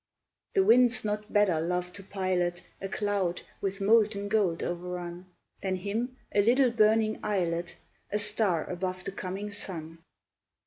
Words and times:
The 0.55 0.63
winds 0.63 1.05
not 1.05 1.31
better 1.31 1.61
love 1.61 1.93
to 1.93 2.01
pilot 2.03 2.63
A 2.81 2.89
cloud 2.89 3.43
with 3.61 3.79
molten 3.79 4.29
gold 4.29 4.63
o'errun, 4.63 5.27
Than 5.61 5.75
him, 5.75 6.17
a 6.33 6.41
little 6.41 6.71
burning 6.71 7.19
islet, 7.23 7.75
A 8.11 8.17
star 8.17 8.67
above 8.67 9.03
the 9.03 9.11
coming 9.11 9.51
sun. 9.51 9.99